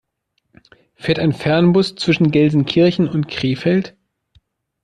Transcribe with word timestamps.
Fährt 0.95 1.19
ein 1.19 1.31
Fernbus 1.31 1.93
zwischen 1.93 2.31
Gelsenkirchen 2.31 3.07
und 3.07 3.27
Krefeld? 3.27 3.95